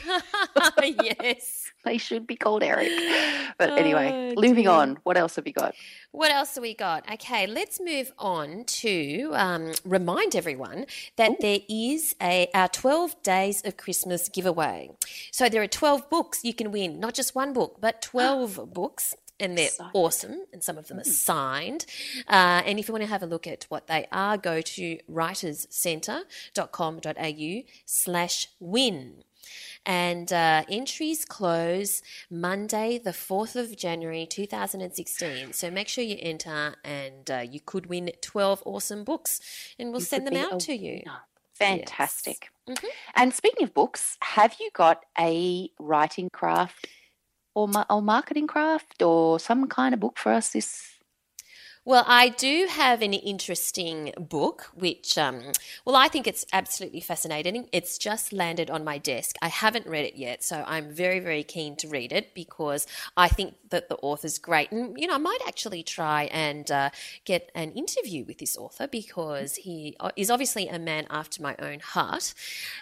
[0.84, 1.72] yes.
[1.84, 2.90] they should be called Eric.
[3.58, 4.72] But anyway, Oh, moving dear.
[4.74, 4.98] on.
[5.04, 5.74] What else have you got?
[6.12, 7.12] What else have we got?
[7.12, 10.86] Okay, let's move on to um, remind everyone
[11.16, 14.92] that there is a our 12 days of Christmas giveaway.
[15.32, 19.16] So there are 12 books you can win, not just one book, but 12 books.
[19.42, 21.86] And they're awesome, and some of them are signed.
[22.28, 24.98] Uh, and if you want to have a look at what they are, go to
[25.10, 29.24] writerscentre.com.au slash win.
[29.86, 35.54] And uh, entries close Monday, the 4th of January 2016.
[35.54, 39.39] So make sure you enter, and uh, you could win 12 awesome books,
[39.80, 41.02] and we'll You send them out to you.
[41.06, 41.20] winner.
[41.56, 42.50] Fantastic.
[42.70, 42.86] Mhm.
[43.15, 46.88] And speaking of books, have you got a writing craft
[47.56, 50.99] or, ma- or marketing craft or some kind of book for us this?
[51.86, 55.42] Well, I do have an interesting book, which, um,
[55.86, 57.70] well, I think it's absolutely fascinating.
[57.72, 59.38] It's just landed on my desk.
[59.42, 63.30] I haven't read it yet, so I'm very, very keen to read it because I
[63.30, 64.72] think that the author's great.
[64.72, 66.89] And, you know, I might actually try and uh,
[67.24, 71.56] get an interview with this author because he uh, is obviously a man after my
[71.60, 72.34] own heart.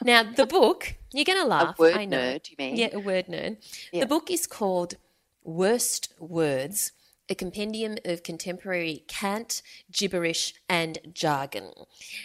[0.04, 1.78] Now, the book, you're going to laugh.
[1.78, 2.18] word I know.
[2.18, 2.76] nerd, you mean?
[2.76, 3.58] Yeah, a word nerd.
[3.92, 4.02] Yeah.
[4.02, 4.96] The book is called
[5.44, 6.92] Worst Words
[7.30, 9.62] a compendium of contemporary cant,
[9.92, 11.72] gibberish, and jargon.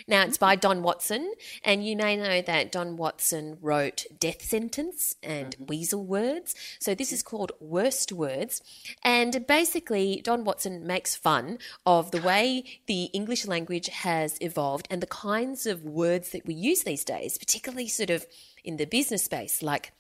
[0.07, 1.33] Now, it's by Don Watson,
[1.65, 5.67] and you may know that Don Watson wrote Death Sentence and mm-hmm.
[5.67, 6.55] Weasel Words.
[6.79, 8.63] So, this is called Worst Words.
[9.03, 15.01] And basically, Don Watson makes fun of the way the English language has evolved and
[15.01, 18.27] the kinds of words that we use these days, particularly sort of
[18.65, 19.93] in the business space, like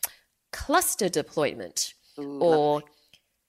[0.52, 2.82] cluster deployment or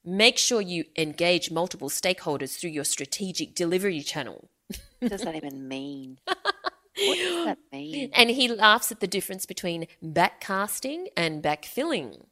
[0.05, 4.49] make sure you engage multiple stakeholders through your strategic delivery channel.
[4.99, 6.19] What does that even mean?
[6.27, 8.11] what does that mean?
[8.13, 12.25] And he laughs at the difference between backcasting and backfilling.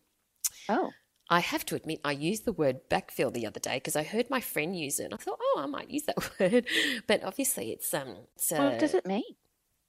[0.70, 0.92] Oh,
[1.32, 4.30] I have to admit, I used the word backfill the other day because I heard
[4.30, 5.06] my friend use it.
[5.06, 6.68] And I thought, oh, I might use that word,
[7.08, 8.16] but obviously, it's um.
[8.36, 9.24] It's, what uh, does it mean?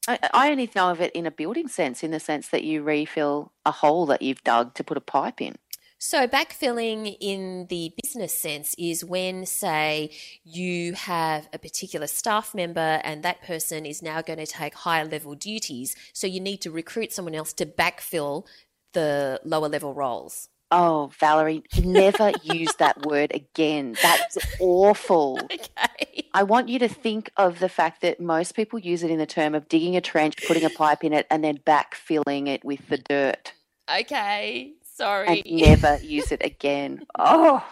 [0.07, 2.83] I, I only know of it in a building sense, in the sense that you
[2.83, 5.57] refill a hole that you've dug to put a pipe in.
[6.05, 10.11] So, backfilling in the business sense is when, say,
[10.43, 15.05] you have a particular staff member and that person is now going to take higher
[15.05, 15.95] level duties.
[16.13, 18.47] So, you need to recruit someone else to backfill
[18.95, 20.49] the lower level roles.
[20.73, 23.97] Oh, Valerie, never use that word again.
[24.03, 25.39] That's awful.
[25.53, 26.29] Okay.
[26.35, 29.27] I want you to think of the fact that most people use it in the
[29.27, 32.89] term of digging a trench, putting a pipe in it, and then backfilling it with
[32.89, 33.53] the dirt.
[34.01, 34.73] Okay.
[34.99, 35.43] And Sorry.
[35.47, 37.07] never use it again.
[37.19, 37.65] Oh,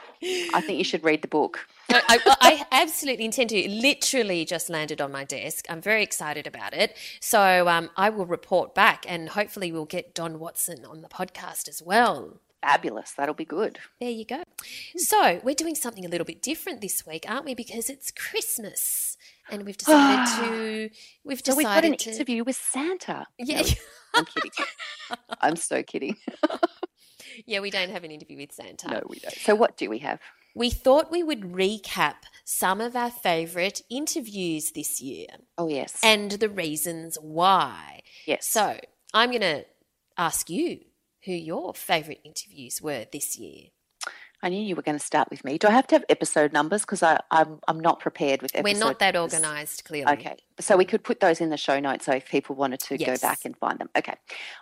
[0.54, 1.66] I think you should read the book.
[1.88, 3.56] I, I, I absolutely intend to.
[3.56, 5.64] It literally just landed on my desk.
[5.70, 6.94] I'm very excited about it.
[7.20, 11.68] So um, I will report back and hopefully we'll get Don Watson on the podcast
[11.68, 12.40] as well.
[12.62, 13.12] Fabulous.
[13.12, 13.78] That'll be good.
[13.98, 14.42] There you go.
[14.96, 17.54] So we're doing something a little bit different this week, aren't we?
[17.54, 19.16] Because it's Christmas,
[19.50, 20.90] and we've decided to.
[21.24, 22.10] We've So decided we've got an to.
[22.10, 23.26] interview with Santa.
[23.38, 23.62] Yeah,
[24.14, 24.50] I'm kidding.
[25.40, 26.16] I'm so kidding.
[27.46, 27.60] yeah.
[27.60, 28.88] We don't have an interview with Santa.
[28.88, 29.34] No, we don't.
[29.34, 30.20] So what do we have?
[30.54, 35.98] We thought we would recap some of our favourite interviews this year Oh yes.
[36.02, 38.02] and the reasons why.
[38.26, 38.46] yes.
[38.48, 38.78] So
[39.14, 39.64] I'm going to
[40.18, 40.80] ask you
[41.24, 43.66] who your favourite interviews were this year.
[44.42, 45.58] I knew you were going to start with me.
[45.58, 46.80] Do I have to have episode numbers?
[46.80, 49.34] Because I'm I'm not prepared with episode We're not that numbers.
[49.34, 50.12] organised, clearly.
[50.14, 50.36] Okay.
[50.60, 53.20] So we could put those in the show notes so if people wanted to Yes.
[53.20, 53.90] go back and find them.
[53.96, 54.14] Okay.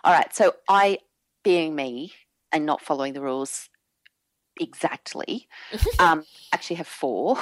[0.03, 0.35] All right.
[0.35, 0.99] So I,
[1.45, 2.11] being me
[2.51, 3.69] and not following the rules
[4.59, 5.47] exactly,
[5.99, 7.37] um, actually have four.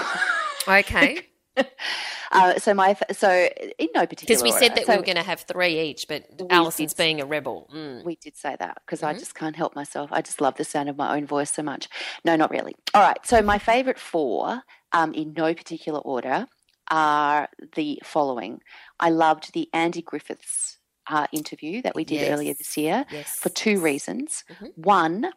[0.67, 1.27] Okay.
[2.31, 5.17] uh, so my so in no particular Because we said that So we were going
[5.17, 7.01] to have three each, but Allison's did.
[7.03, 7.67] being a rebel.
[7.73, 8.03] Mm.
[8.05, 9.15] We did say that because Mm-hmm.
[9.15, 10.11] I just can't help myself.
[10.11, 11.87] I just love the sound of my own voice so much.
[12.23, 12.75] No, not really.
[12.93, 13.17] All right.
[13.25, 16.47] So my favorite four, um, in no particular order,
[16.91, 18.61] are the following.
[18.99, 20.77] I loved the Andy Griffiths
[21.09, 23.35] uh, interview that we did earlier this year Yes.
[23.35, 24.43] for two reasons.
[24.49, 24.71] Mhm.
[24.77, 25.31] One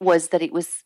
[0.00, 0.84] was that it was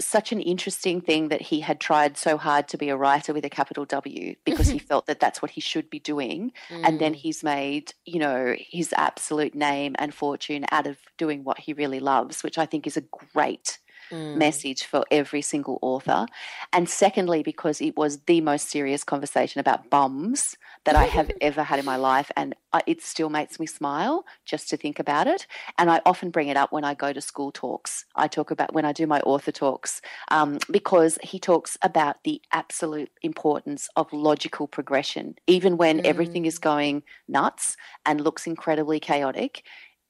[0.00, 3.44] such an interesting thing that he had tried so hard to be a writer with
[3.44, 7.12] a capital W because he felt that that's what he should be doing and then
[7.14, 7.16] Mm.
[7.16, 12.00] he's made you know his absolute name and fortune out of doing what he really
[12.00, 13.00] loves which i think is a
[13.32, 13.78] great
[14.12, 14.36] Mm.
[14.36, 16.26] message for every single author.
[16.72, 21.64] And secondly because it was the most serious conversation about bums that i have ever
[21.64, 25.26] had in my life and I, it still makes me smile just to think about
[25.26, 25.48] it.
[25.76, 28.04] And i often bring it up when i go to school talks.
[28.14, 32.40] I talk about when i do my author talks um, because he talks about the
[32.52, 35.34] absolute importance of logical progression.
[35.48, 39.64] Even when everything is going nuts and looks incredibly chaotic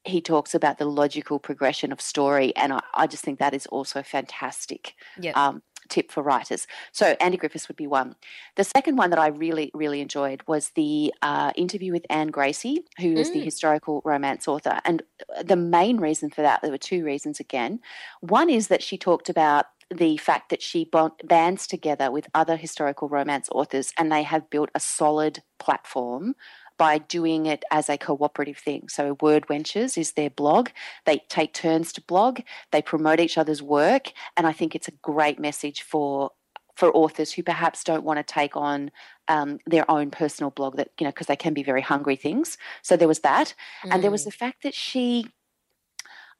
[0.06, 3.66] he talks about the logical progression of story and i, I just think that is
[3.66, 4.94] also a fantastic
[5.34, 6.66] um, tip for writers.
[6.92, 8.16] So andy griffiths would be one.
[8.56, 12.84] The second one that i really really enjoyed was the uh, interview with anne gracie
[12.98, 13.44] who is the Mm.
[13.44, 14.80] historical romance author.
[14.84, 15.02] And
[15.44, 17.80] the main reason for that there were two reasons again.
[18.20, 22.56] One is that she talked about the fact that she bond, bands together with other
[22.56, 26.34] historical romance authors and they have built a solid platform
[26.78, 28.88] by doing it as a cooperative thing.
[28.88, 30.70] So, Word Wenches is their blog.
[31.04, 32.40] They take turns to blog,
[32.72, 36.30] they promote each other's work, and I think it's a great message for
[36.74, 38.90] for authors who perhaps don't want to take on
[39.28, 42.58] um, their own personal blog that you know because they can be very hungry things
[42.82, 43.54] so there was that
[43.90, 44.24] and there was Mm.
[44.26, 45.26] the fact that she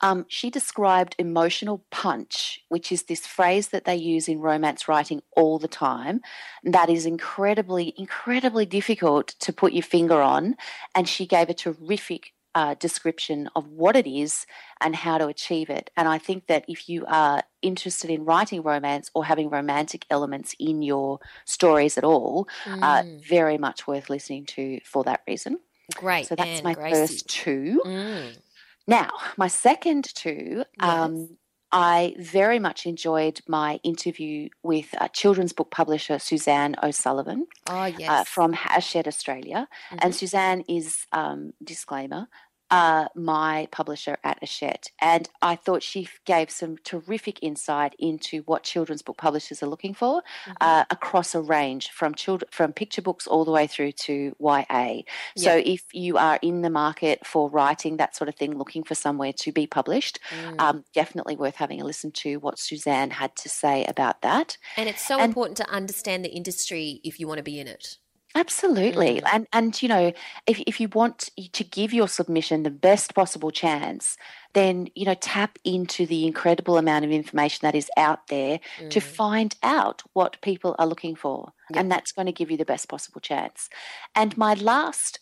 [0.00, 5.22] um, she described emotional punch, which is this phrase that they use in romance writing
[5.32, 6.20] all the time.
[6.64, 10.56] That is incredibly, incredibly difficult to put your finger on.
[10.94, 14.46] And she gave a terrific uh, description of what it is
[14.80, 15.90] and how to achieve it.
[15.94, 20.54] And I think that if you are interested in writing romance or having romantic elements
[20.58, 23.20] in your stories at all, uh, Mm.
[23.22, 25.58] very much worth listening to for that reason.
[25.94, 26.26] Great.
[26.26, 26.94] So that's my Gracie.
[26.94, 27.82] first two.
[27.84, 28.36] Mm.
[28.86, 30.88] Now, my second two, Yes.
[30.88, 31.36] um,
[31.72, 38.08] I very much enjoyed my interview with uh, children's book publisher Suzanne O'Sullivan Oh, yes.
[38.08, 39.68] uh, from Hachette Australia.
[39.98, 42.28] And Suzanne is, um, disclaimer,
[42.70, 44.90] uh, my publisher at Hachette.
[45.00, 49.94] And I thought she gave some terrific insight into what children's book publishers are looking
[49.94, 50.22] for
[50.60, 55.02] uh, across a range from children, from picture books all the way through to YA.
[55.36, 58.94] So if you are in the market for writing that sort of thing, looking for
[58.94, 60.18] somewhere to be published,
[60.58, 64.58] um, definitely worth having a listen to what Suzanne had to say about that.
[64.76, 67.68] and it's so and- important to understand the industry if you want to be in
[67.68, 67.98] it.
[68.36, 69.22] Absolutely.
[69.32, 70.12] And and you know,
[70.46, 74.16] if if you want to give your submission the best possible chance,
[74.52, 79.00] then you know, tap into the incredible amount of information that is out there to
[79.00, 81.52] find out what people are looking for.
[81.78, 83.68] And that's going to give you the best possible chance.
[84.14, 85.20] And my last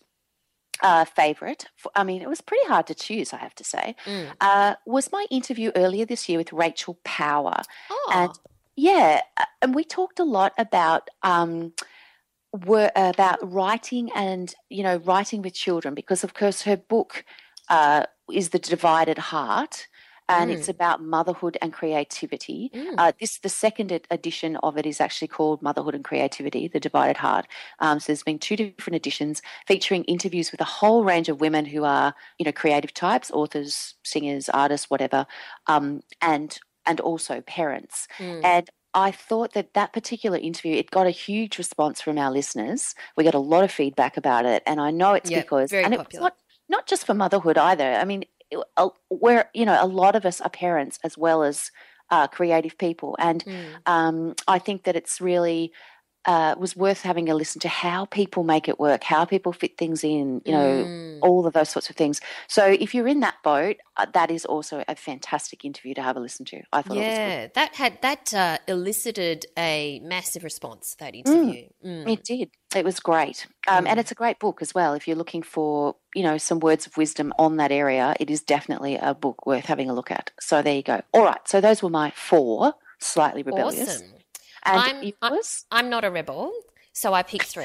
[0.83, 3.94] uh, favorite, I mean, it was pretty hard to choose, I have to say,
[4.40, 7.62] uh, was my interview earlier this year with Rachel Power.
[7.90, 8.33] Oh, And
[8.77, 11.72] yeah, uh, and we talked a lot about um,
[12.55, 17.25] were about writing and you know writing with children because of course her book
[17.69, 19.88] uh, is the divided heart.
[20.27, 22.71] And it's about motherhood and creativity.
[22.97, 27.19] Uh, this the second edition of it is actually called Motherhood and Creativity: The Divided
[27.19, 27.47] Heart.
[27.79, 31.67] Um, so there's been two different editions featuring interviews with a whole range of women
[31.67, 35.27] who are, you know, creative types, authors, singers, artists, whatever,
[35.67, 38.09] um, and and also parents.
[38.43, 42.95] And I thought that that particular interview it got a huge response from our listeners.
[43.17, 45.85] We got a lot of feedback about it, and I know it's Yeah, because very
[45.85, 46.37] and it's not
[46.69, 47.95] not just for motherhood either.
[47.95, 48.25] I mean,
[49.09, 51.71] where you know a lot of us are parents as well as
[52.11, 53.85] uh, creative people, and Hmm.
[53.87, 55.73] um, I think that it's really.
[56.27, 59.77] Uh, was worth having a listen to how people make it work, how people fit
[59.77, 61.19] things in, you know, Mm.
[61.23, 62.21] all of those sorts of things.
[62.49, 66.17] So if you're in that boat, uh, that is also a fantastic interview to have
[66.17, 66.63] a listen to.
[66.73, 67.25] I thought it was good.
[67.29, 70.97] yeah, that had that uh, elicited a massive response.
[70.99, 71.69] That interview.
[71.85, 72.11] Mm.
[72.11, 72.51] It did.
[72.75, 73.47] It was great.
[73.69, 74.95] Um, And it's a great book as well.
[74.95, 78.43] If you're looking for, you know, some words of wisdom on that area, it is
[78.43, 80.31] definitely a book worth having a look at.
[80.41, 81.03] So there you go.
[81.13, 81.41] All right.
[81.47, 83.89] So those were my four slightly rebellious.
[83.89, 84.09] Awesome.
[84.64, 85.64] And I'm- yours?
[85.70, 86.53] I'm not a rebel,
[86.92, 87.64] so I picked three.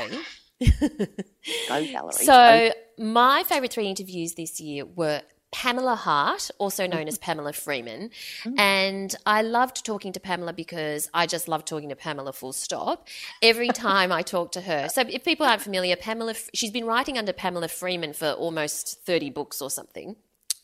[0.60, 2.12] Go, Valerie.
[2.12, 8.12] So my favorite three interviews this year were Pamela Hart, also known as Pamela Freeman.
[8.44, 8.60] Mm.
[8.60, 13.08] And I loved talking to Pamela because I just love talking to Pamela full stop.
[13.42, 14.90] Every time I talk to her.
[14.90, 19.32] So if people aren't familiar, Pamela she's been writing under Pamela Freeman for almost 30
[19.32, 20.16] books or something.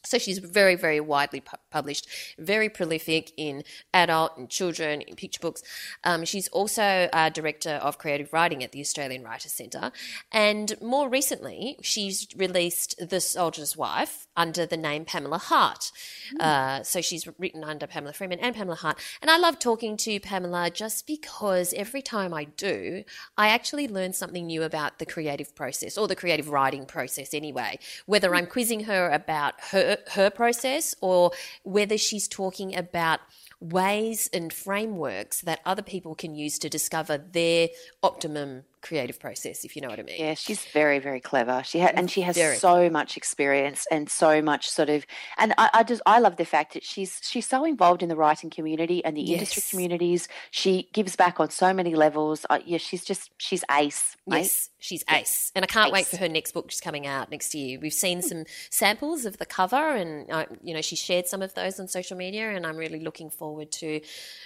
[0.06, 3.64] So she's very, very widely pu- published, very prolific in
[3.94, 5.64] adult and children, in picture books.
[6.04, 9.92] Um, she's also a director of creative writing at the Australian Writers Centre.
[10.32, 15.92] And more recently, she's released The Soldier's Wife under the name Pamela Hart.
[16.40, 19.00] Uh, so she's written under Pamela Freeman and Pamela Hart.
[19.22, 23.04] And I love talking to Pamela just because every time I do,
[23.38, 27.80] I actually learn something new about the creative process or the creative writing process anyway.
[28.06, 31.32] Whether I'm quizzing her about her her process or
[31.64, 33.20] whether she's talking about
[33.60, 37.70] ways and frameworks that other people can use to discover their
[38.04, 40.16] optimum creative process, if you know what I mean.
[40.20, 41.64] Yeah, she's very, very clever.
[41.66, 45.06] She ha- and she has Very so much experience and so much sort of.
[45.38, 48.16] And I, I just I love the fact that she's she's so involved in the
[48.16, 50.28] writing community and the industry communities.
[50.52, 52.46] She gives back on so many levels.
[52.50, 54.16] Uh, yeah, she's just she's ace.
[54.28, 54.44] mate.
[54.44, 57.56] Yes, she's ace, and I can't wait for her next book, is coming out next
[57.56, 57.80] year.
[57.82, 61.56] We've seen some samples of the cover, and uh, you know she shared some of
[61.56, 64.02] those on social media, and I'm really looking forward to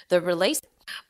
[0.07, 0.61] the release.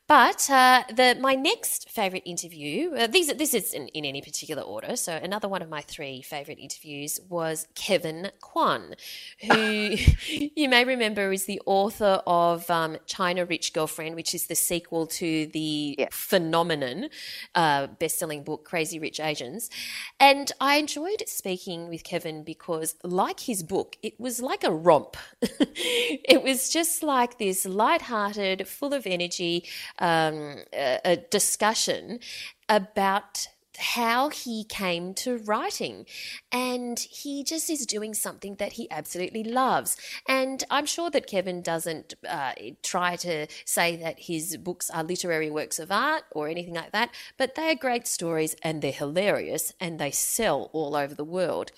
[0.08, 4.60] But uh, the my next favorite interview, uh, these this is in, in any particular
[4.62, 4.96] order.
[4.96, 8.96] So another one of my three favorite interviews was Kevin Kwan,
[9.40, 9.94] who
[10.26, 15.06] you may remember is the author of um, China Rich Girlfriend, which is the sequel
[15.06, 16.08] to the Yeah.
[16.10, 17.08] phenomenon
[17.54, 19.70] uh, best-selling book Crazy Rich Asians.
[20.18, 25.16] And I enjoyed speaking with Kevin because, like his book, it was like a romp.
[25.40, 29.64] it was just like this light-hearted, full of energy
[29.98, 32.20] um, a, a discussion
[32.68, 33.46] about
[33.80, 36.06] how he came to writing.
[36.52, 39.96] And he just is doing something that he absolutely loves.
[40.28, 45.50] And I'm sure that Kevin doesn't uh, try to say that his books are literary
[45.50, 49.72] works of art or anything like that, but they are great stories and they're hilarious
[49.80, 51.72] and they sell all over the world.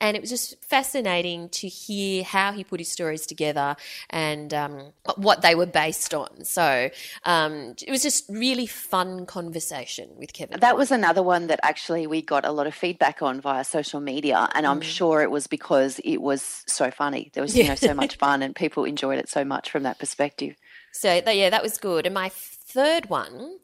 [0.00, 3.76] And it was just fascinating to hear how he put his stories together
[4.10, 6.44] and um, what they were based on.
[6.44, 6.90] So
[7.24, 10.60] um, it was just really fun conversation with Kevin.
[10.60, 13.64] That was another one one that actually we got a lot of feedback on via
[13.64, 14.84] social media, and I'm mm.
[14.84, 17.30] sure it was because it was so funny.
[17.34, 19.98] There was you know so much fun, and people enjoyed it so much from that
[19.98, 20.54] perspective.
[20.92, 22.06] So that, yeah, that was good.
[22.06, 23.58] And my third one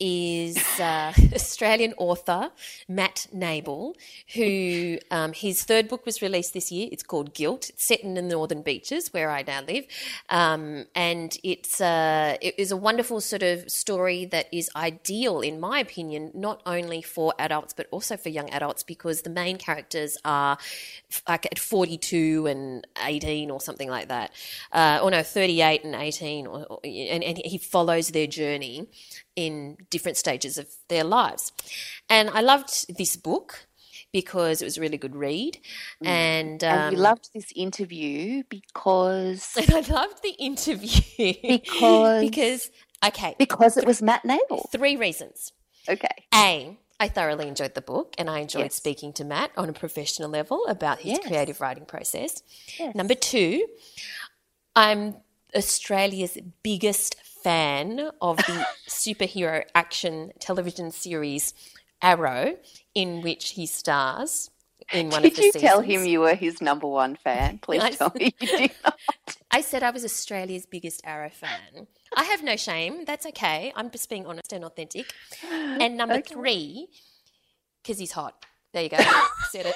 [0.00, 2.50] is uh, Australian author
[2.88, 3.94] Matt Nable,
[4.34, 6.88] who um, his third book was released this year.
[6.90, 7.70] It's called Guilt.
[7.70, 9.86] It's set in the northern beaches where I now live,
[10.28, 15.60] um, and it's uh, it is a wonderful sort of story that is ideal, in
[15.60, 20.18] my opinion, not only for adults but also for young adults because the main characters
[20.24, 20.58] are
[21.28, 24.32] like at forty two and eighteen or something like that,
[24.72, 28.88] uh, or no, thirty eight and eighteen, or, or, and, and he follows their journey
[29.46, 31.52] in different stages of their lives.
[32.10, 33.66] And I loved this book
[34.12, 35.58] because it was a really good read.
[36.02, 42.70] And, um, and we loved this interview because and I loved the interview Because- because
[43.06, 44.68] okay, because it was Matt Nable.
[44.72, 45.52] three reasons.
[45.88, 46.16] Okay.
[46.34, 48.74] A, I thoroughly enjoyed the book and I enjoyed Yes.
[48.74, 51.26] speaking to Matt on a professional level about his Yes.
[51.28, 52.42] creative writing process.
[52.76, 52.94] Yes.
[52.96, 53.64] Number two,
[54.74, 55.14] I'm
[55.54, 57.14] Australia's biggest
[57.48, 61.54] fan of the superhero action television series
[62.02, 62.58] Arrow,
[62.94, 64.50] in which he stars
[64.92, 67.58] in one Did of the you tell him you were his number one fan?
[67.62, 68.98] Please I- tell me you did not.
[69.50, 71.86] I said I was Australia's biggest Arrow fan.
[72.14, 73.06] I have no shame.
[73.06, 73.72] That's okay.
[73.74, 75.10] I'm just being honest and authentic.
[75.50, 76.88] And number three,
[77.82, 78.44] because he's hot.
[78.74, 78.98] There you go.
[79.52, 79.72] Said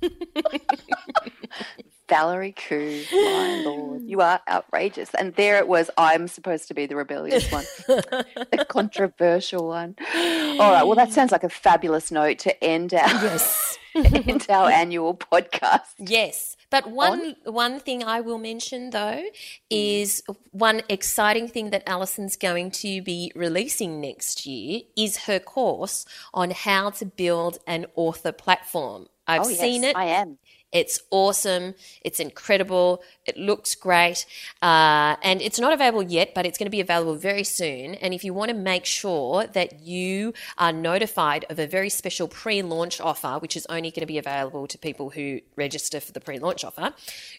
[0.00, 1.84] it.
[2.08, 5.10] Valerie Khoo, my lord, you are outrageous.
[5.14, 5.90] And there it was.
[5.96, 9.96] I'm supposed to be the rebellious one, the controversial one.
[10.14, 10.82] All right.
[10.84, 13.78] Well, that sounds like a fabulous note to end our Yes.
[13.94, 15.94] end our annual podcast.
[15.98, 16.56] Yes.
[16.70, 19.22] But one one thing I will mention though
[19.70, 26.04] is one exciting thing that Allison's going to be releasing next year is her course
[26.32, 29.06] on how to build an author platform.
[29.26, 29.96] I've Oh, yes, seen it.
[29.96, 30.38] I am.
[30.74, 31.74] It's awesome.
[32.02, 33.04] It's incredible.
[33.24, 34.26] It looks great.
[34.60, 37.94] Uh, and it's not available yet, but it's going to be available very soon.
[37.94, 42.26] And if you want to make sure that you are notified of a very special
[42.26, 46.10] pre launch offer, which is only going to be available to people who register for
[46.10, 46.92] the pre launch offer,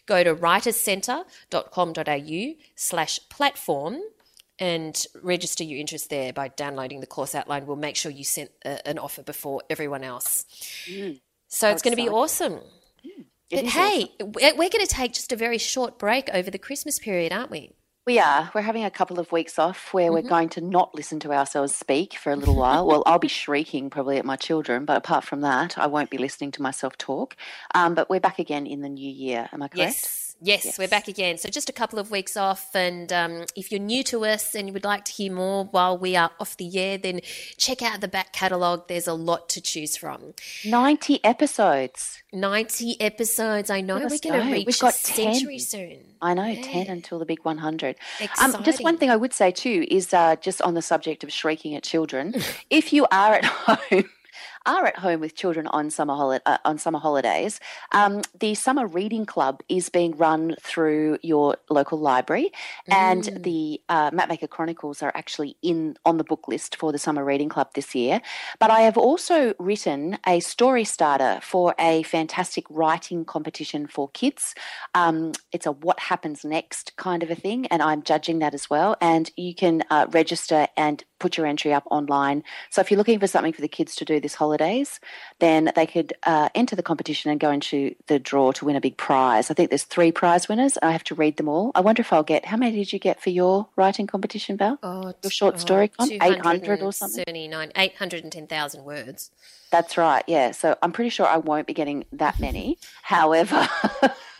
[0.06, 3.98] go to writerscentre.com.au slash platform
[4.58, 7.66] and register your interest there by downloading the course outline.
[7.66, 10.46] We'll make sure you sent a, an offer before everyone else.
[11.48, 12.60] So it's going to be awesome.
[13.50, 16.58] It But hey, we're we're going to take just a very short break over the
[16.58, 17.72] Christmas period, aren't we?
[18.06, 18.50] We are.
[18.54, 20.14] We're having a couple of weeks off where Mm-hmm.
[20.14, 22.86] we're going to not listen to ourselves speak for a little while.
[22.86, 26.18] well, I'll be shrieking probably at my children, but apart from that, I won't be
[26.18, 27.36] listening to myself talk.
[27.74, 29.48] Um, but we're back again in the new year.
[29.52, 29.76] Am I correct?
[29.76, 30.25] Yes.
[30.42, 30.78] Yes, Yes.
[30.78, 31.38] we're back again.
[31.38, 34.68] So just a couple of weeks off, and um, if you're new to us and
[34.68, 37.20] you would like to hear more while we are off the air, then
[37.56, 38.86] check out the back catalogue.
[38.86, 40.34] There's a lot to choose from.
[40.64, 42.22] 90 episodes.
[42.34, 43.70] 90 episodes.
[43.70, 45.34] I know we're going to reach We've a got 10.
[45.34, 46.00] century soon.
[46.20, 46.62] I know, Yeah.
[46.84, 47.96] 10 until the big 100.
[48.40, 51.32] Um, just one thing I would say too is uh, just on the subject of
[51.32, 52.34] shrieking at children,
[52.70, 53.44] if you are at
[53.90, 54.04] home,
[54.66, 57.60] are at home with children on summer holi- uh, on summer holidays,
[57.92, 62.52] um, the summer reading club is being run through your local library,
[62.88, 67.24] and the uh, Mapmaker Chronicles are actually in on the book list for the summer
[67.24, 68.20] reading club this year.
[68.58, 74.54] But I have also written a story starter for a fantastic writing competition for kids.
[74.94, 78.68] Um, it's a what happens next kind of a thing, and I'm judging that as
[78.68, 78.96] well.
[79.00, 82.42] And you can uh, register and put your entry up online.
[82.70, 85.00] So if you're looking for something for the kids to do this holidays,
[85.38, 88.80] then they could uh, enter the competition and go into the draw to win a
[88.80, 89.50] big prize.
[89.50, 90.78] I think there's three prize winners.
[90.82, 91.72] I have to read them all.
[91.74, 92.44] I wonder if I'll get.
[92.46, 94.78] How many did you get for your writing competition, Val?
[94.82, 96.10] Oh, Your short story con?
[96.10, 97.24] 800 or something?
[97.24, 99.30] 279, 810,000 words.
[99.70, 100.24] That's right.
[100.26, 100.52] Yeah.
[100.52, 102.78] So I'm pretty sure I won't be getting that many.
[103.02, 103.68] However.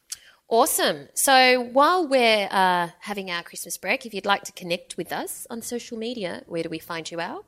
[0.48, 1.08] Awesome.
[1.16, 5.48] So while we're uh, having our Christmas break, if you'd like to connect with us
[5.50, 7.46] on social media, where do we find you out?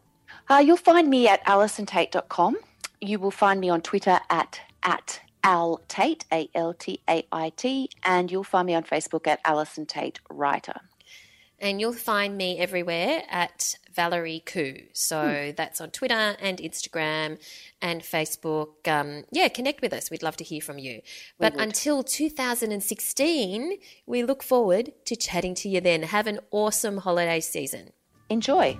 [0.49, 2.57] Uh, you'll find me at allisontait.com.
[3.01, 7.49] You will find me on Twitter at at Al Tait, A L T A I
[7.49, 10.81] T, and you'll find me on Facebook at Allison Tait Writer.
[11.61, 14.87] And you'll find me everywhere at Valerie Khoo.
[14.93, 17.39] So that's on Twitter and Instagram
[17.81, 18.87] and Facebook.
[18.87, 20.09] Um, yeah, connect with us.
[20.09, 21.01] We'd love to hear from you.
[21.39, 26.03] But until 2016, we look forward to chatting to you then.
[26.03, 27.91] Have an awesome holiday season.
[28.29, 28.79] Enjoy.